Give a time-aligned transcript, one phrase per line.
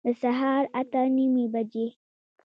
[0.05, 1.87] د سهار اته نیمي بجي